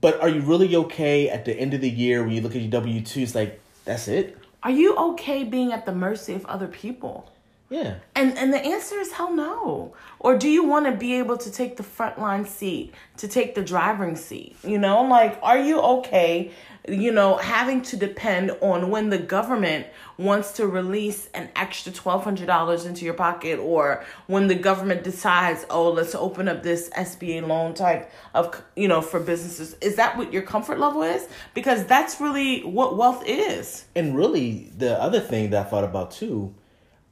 [0.00, 2.62] But are you really okay at the end of the year when you look at
[2.62, 3.20] your W two?
[3.20, 4.38] It's like that's it.
[4.62, 7.30] Are you okay being at the mercy of other people?
[7.70, 7.96] Yeah.
[8.14, 9.94] And and the answer is hell no.
[10.20, 13.54] Or do you want to be able to take the front line seat, to take
[13.54, 14.56] the driving seat?
[14.64, 16.50] You know, like are you okay,
[16.88, 22.86] you know, having to depend on when the government wants to release an extra $1200
[22.86, 27.74] into your pocket or when the government decides, "Oh, let's open up this SBA loan
[27.74, 31.28] type of, you know, for businesses." Is that what your comfort level is?
[31.52, 33.84] Because that's really what wealth is.
[33.94, 36.54] And really the other thing that I thought about too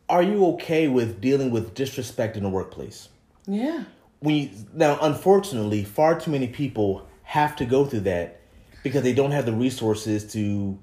[0.08, 3.08] are you okay with dealing with disrespect in the workplace?
[3.46, 3.84] Yeah.
[4.22, 8.40] You, now, unfortunately, far too many people have to go through that
[8.82, 10.78] because they don't have the resources to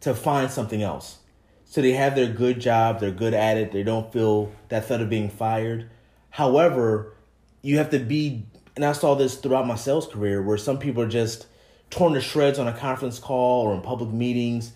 [0.00, 1.18] to find something else.
[1.64, 5.00] So they have their good job, they're good at it, they don't feel that threat
[5.00, 5.88] of being fired.
[6.28, 7.14] However,
[7.62, 8.44] you have to be,
[8.76, 11.46] and I saw this throughout my sales career, where some people are just
[11.88, 14.72] torn to shreds on a conference call or in public meetings,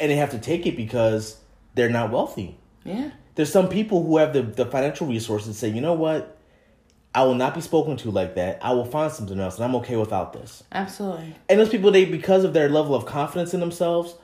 [0.00, 1.36] and they have to take it because
[1.74, 2.56] they're not wealthy.
[2.84, 3.10] Yeah.
[3.34, 6.36] There's some people who have the, the financial resources to say, you know what?
[7.14, 8.58] I will not be spoken to like that.
[8.62, 10.62] I will find something else, and I'm okay without this.
[10.72, 11.34] Absolutely.
[11.48, 14.14] And those people, they because of their level of confidence in themselves,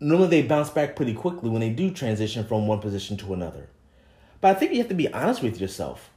[0.00, 3.68] normally they bounce back pretty quickly when they do transition from one position to another.
[4.40, 6.10] But I think you have to be honest with yourself.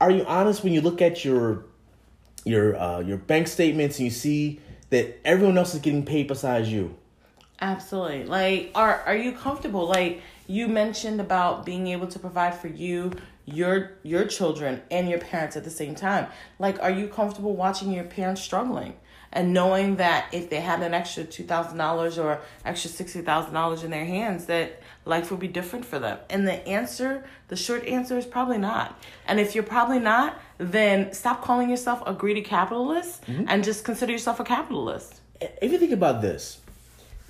[0.00, 1.64] Are you honest when you look at your
[2.44, 6.70] your uh, your bank statements and you see that everyone else is getting paid besides
[6.70, 6.94] you?
[7.60, 8.24] Absolutely.
[8.24, 9.86] Like, are are you comfortable?
[9.86, 13.12] Like you mentioned about being able to provide for you,
[13.46, 16.26] your your children, and your parents at the same time.
[16.58, 18.94] Like, are you comfortable watching your parents struggling
[19.32, 23.52] and knowing that if they had an extra two thousand dollars or extra sixty thousand
[23.52, 26.18] dollars in their hands, that life would be different for them?
[26.30, 28.98] And the answer, the short answer, is probably not.
[29.26, 33.44] And if you're probably not, then stop calling yourself a greedy capitalist mm-hmm.
[33.48, 35.20] and just consider yourself a capitalist.
[35.40, 36.60] If you think about this,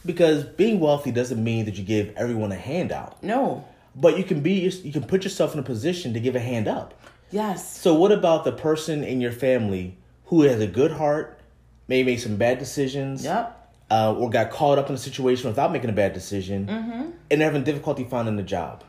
[0.04, 3.64] because being wealthy doesn't mean that you give everyone a handout, No.
[3.94, 6.68] but you can be you can put yourself in a position to give a hand
[6.68, 6.94] up.
[7.30, 7.76] Yes.
[7.78, 11.40] So what about the person in your family who has a good heart,
[11.88, 13.70] may made some bad decisions, Yep.
[13.90, 17.10] uh, or got caught up in a situation without making a bad decision, Mm-hmm.
[17.30, 18.84] and they're having difficulty finding a job?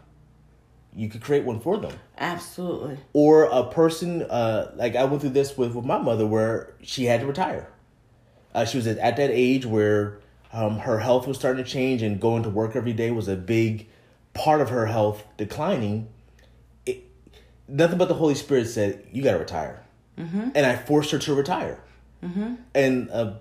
[0.97, 1.91] You could create one for them.
[2.17, 2.97] Absolutely.
[3.11, 7.03] Or a person uh, like I went through this with with my mother, where she
[7.05, 7.67] had to retire.
[8.53, 10.19] Uh, she was at, at that age where
[10.55, 13.35] um, her health was starting to change, and going to work every day was a
[13.35, 13.87] big
[14.33, 16.07] part of her health declining.
[16.85, 17.03] It,
[17.67, 19.83] nothing but the Holy Spirit said, "You got to retire,"
[20.55, 21.79] and I forced her to retire.
[22.73, 23.33] And uh,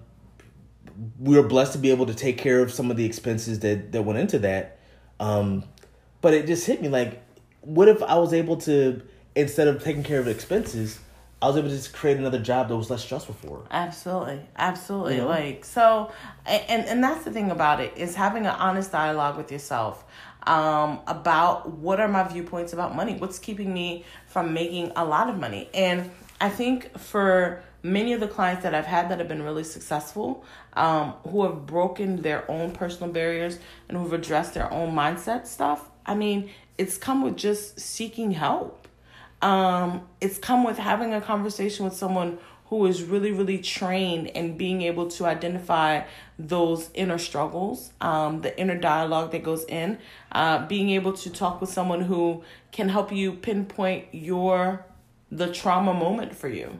[1.20, 3.92] we were blessed to be able to take care of some of the expenses that
[3.92, 4.78] that went into that.
[5.20, 5.64] Um,
[6.20, 7.22] but it just hit me like,
[7.60, 9.00] what if I was able to
[9.36, 10.98] instead of taking care of expenses,
[11.42, 13.64] I was able to just create another job that was less stressful for her.
[13.70, 14.40] Absolutely.
[14.56, 15.16] Absolutely.
[15.16, 15.28] You know?
[15.28, 16.12] Like so
[16.46, 20.04] and and that's the thing about it is having an honest dialogue with yourself
[20.46, 23.14] um about what are my viewpoints about money?
[23.14, 25.68] What's keeping me from making a lot of money?
[25.74, 29.62] And I think for many of the clients that I've had that have been really
[29.62, 35.46] successful, um, who have broken their own personal barriers and who've addressed their own mindset
[35.46, 38.83] stuff, I mean, it's come with just seeking help
[39.44, 44.56] um, it's come with having a conversation with someone who is really, really trained and
[44.56, 46.02] being able to identify
[46.38, 49.98] those inner struggles, um, the inner dialogue that goes in,
[50.32, 54.86] uh, being able to talk with someone who can help you pinpoint your
[55.30, 56.78] the trauma moment for you.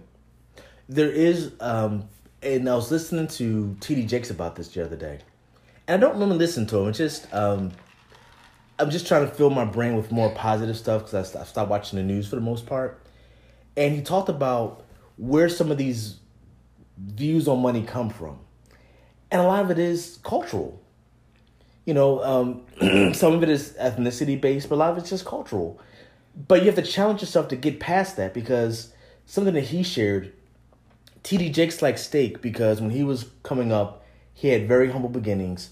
[0.88, 2.09] There is, um,
[2.42, 5.20] and I was listening to TD Jakes about this the other day,
[5.87, 6.88] and I don't normally listen to him.
[6.88, 7.73] It's just, um,
[8.79, 11.70] I'm just trying to fill my brain with more positive stuff because I, I stopped
[11.70, 13.00] watching the news for the most part.
[13.77, 14.85] And he talked about
[15.16, 16.18] where some of these
[16.98, 18.38] views on money come from,
[19.31, 20.81] and a lot of it is cultural.
[21.85, 25.25] You know, um, some of it is ethnicity based, but a lot of it's just
[25.25, 25.81] cultural.
[26.48, 28.92] But you have to challenge yourself to get past that because
[29.27, 30.33] something that he shared
[31.25, 35.70] TD Jakes liked steak because when he was coming up, he had very humble beginnings,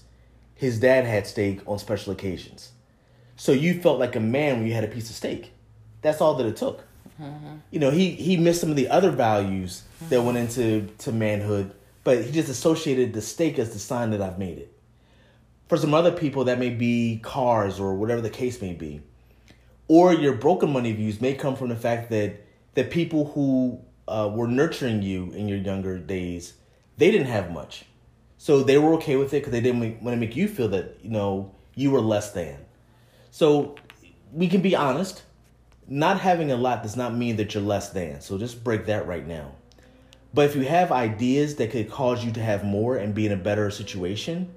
[0.55, 2.72] his dad had steak on special occasions.
[3.35, 5.51] So you felt like a man when you had a piece of steak.
[6.01, 6.83] That's all that it took.
[7.71, 11.73] You know, he he missed some of the other values that went into to manhood,
[12.03, 14.73] but he just associated the steak as the sign that I've made it.
[15.69, 19.01] For some other people, that may be cars or whatever the case may be.
[19.87, 22.41] Or your broken money views may come from the fact that
[22.73, 26.53] the people who uh, were nurturing you in your younger days,
[26.97, 27.85] they didn't have much.
[28.37, 30.97] So they were okay with it because they didn't want to make you feel that,
[31.01, 32.57] you know, you were less than.
[33.33, 33.73] So
[34.31, 35.23] we can be honest.
[35.87, 38.21] Not having a lot does not mean that you're less than.
[38.21, 39.53] So just break that right now.
[40.35, 43.31] But if you have ideas that could cause you to have more and be in
[43.31, 44.53] a better situation,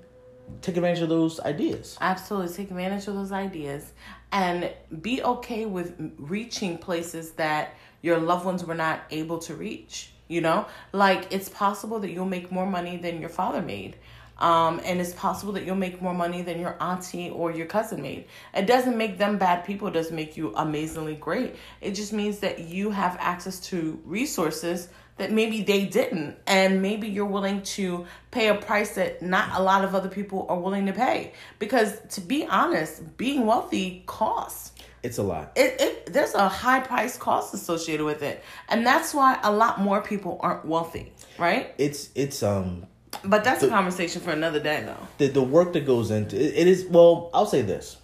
[0.61, 1.97] take advantage of those ideas.
[2.03, 2.55] Absolutely.
[2.55, 3.95] Take advantage of those ideas
[4.31, 4.71] and
[5.01, 10.13] be okay with reaching places that your loved ones were not able to reach.
[10.29, 13.97] You know, like it's possible that you'll make more money than your father made.
[14.39, 18.03] Um, and it's possible that you'll make more money than your auntie or your cousin
[18.03, 18.27] made.
[18.55, 21.57] It doesn't make them bad people, it doesn't make you amazingly great.
[21.81, 26.37] It just means that you have access to resources that maybe they didn't.
[26.47, 30.47] And maybe you're willing to pay a price that not a lot of other people
[30.49, 31.33] are willing to pay.
[31.59, 34.73] Because to be honest, being wealthy costs.
[35.03, 35.53] It's a lot.
[35.57, 38.43] It, it there's a high price cost associated with it.
[38.69, 41.75] And that's why a lot more people aren't wealthy, right?
[41.79, 42.87] It's it's um
[43.25, 45.07] But that's a conversation for another day though.
[45.19, 47.97] the the work that goes into it, it is well, I'll say this.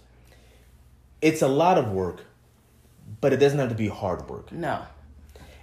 [1.21, 2.25] It's a lot of work,
[3.21, 4.51] but it doesn't have to be hard work.
[4.51, 4.81] No.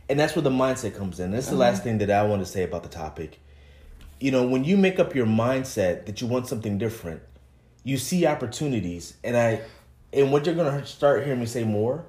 [0.09, 1.31] And that's where the mindset comes in.
[1.31, 3.39] That's the last thing that I want to say about the topic.
[4.19, 7.23] You know, when you make up your mindset that you want something different,
[7.85, 9.61] you see opportunities, and I,
[10.13, 12.05] and what you're gonna start hearing me say more,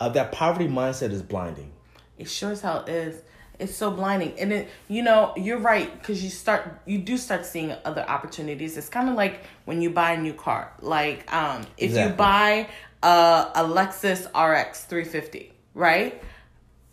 [0.00, 1.72] uh, that poverty mindset is blinding.
[2.16, 3.22] It sure as hell is.
[3.58, 4.68] It's so blinding, and it.
[4.88, 6.80] You know, you're right because you start.
[6.86, 8.76] You do start seeing other opportunities.
[8.76, 10.72] It's kind of like when you buy a new car.
[10.80, 12.10] Like, um, if Exactly.
[12.12, 12.68] you buy
[13.02, 16.22] a, a Lexus RX 350, right?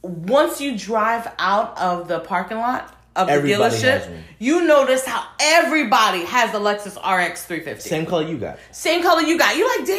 [0.01, 5.05] Once you drive out of the parking lot of the Everybody has dealership, you notice
[5.05, 8.59] how everybody has a Lexus RX 350 Same color you got.
[8.71, 9.55] same color you got.
[9.55, 9.97] You like, dang,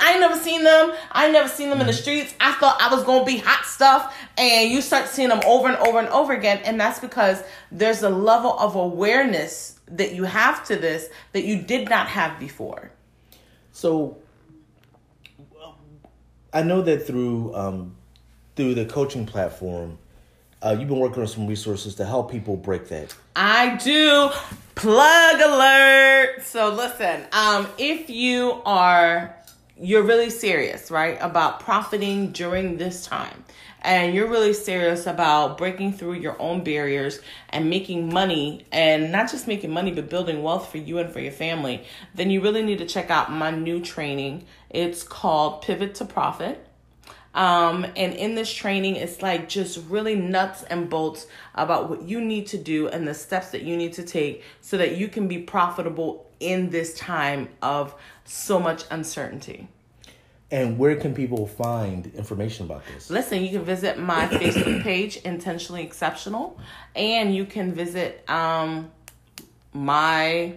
[0.00, 0.92] I ain't never seen them.
[1.12, 2.34] I ain't never seen them in the streets.
[2.40, 4.16] I thought I was gonna be hot stuff.
[4.36, 6.60] And you start seeing them over and over and over again.
[6.64, 11.62] And that's because there's a level of awareness that you have to this that you
[11.62, 12.90] did not have before.
[13.70, 14.18] So
[16.52, 17.94] I know that through um,
[18.56, 19.98] through the coaching platform,
[20.62, 23.14] uh, you've been working on some resources to help people break that.
[23.34, 24.30] I do.
[24.74, 26.42] Plug alert.
[26.44, 29.36] So listen, um, if you are
[29.78, 33.44] you're really serious, right, about profiting during this time,
[33.82, 39.30] and you're really serious about breaking through your own barriers and making money, and not
[39.30, 41.84] just making money, but building wealth for you and for your family,
[42.14, 44.44] then you really need to check out my new training.
[44.70, 46.65] It's called Pivot to Profit.
[47.36, 52.20] Um, and in this training, it's like just really nuts and bolts about what you
[52.20, 55.28] need to do and the steps that you need to take so that you can
[55.28, 59.68] be profitable in this time of so much uncertainty.
[60.50, 63.10] And where can people find information about this?
[63.10, 66.58] Listen, you can visit my Facebook page, Intentionally Exceptional,
[66.94, 68.90] and you can visit um,
[69.74, 70.54] my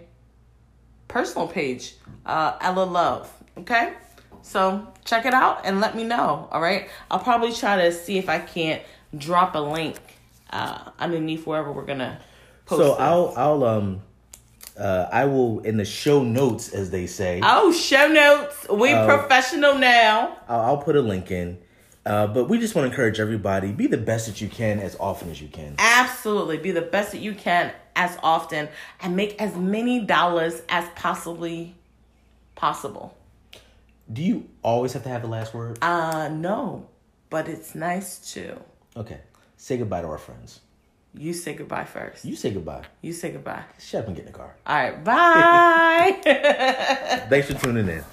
[1.09, 3.30] personal page, uh, Ella Love.
[3.57, 3.93] Okay?
[4.41, 6.47] So check it out and let me know.
[6.51, 6.89] All right?
[7.11, 8.81] I'll probably try to see if I can't
[9.17, 9.97] drop a link
[10.49, 12.17] uh, underneath wherever we're going to
[12.65, 12.99] post So this.
[12.99, 14.01] I'll I'll um
[14.77, 17.41] uh, I will in the show notes as they say.
[17.43, 18.67] Oh, show notes.
[18.69, 20.37] We Uh, professional now.
[20.47, 21.57] I'll, I'll put a link in.
[22.05, 24.95] Uh, but we just want to encourage everybody: be the best that you can as
[24.99, 25.75] often as you can.
[25.77, 26.57] Absolutely.
[26.57, 28.69] Be the best that you can as often
[29.01, 31.75] and make as many dollars as possibly
[32.55, 33.13] possible.
[34.12, 35.78] Do you always have to have the last word?
[35.82, 36.88] Uh no,
[37.30, 38.57] but it's nice to.
[38.97, 39.20] Okay.
[39.57, 40.62] Say goodbye to our friends.
[41.14, 42.24] You say goodbye first.
[42.24, 42.86] You say goodbye.
[43.01, 43.64] You say goodbye.
[43.80, 44.55] Shut up and get in the car.
[44.66, 46.20] All right, bye.
[47.30, 48.03] Thanks for tuning in.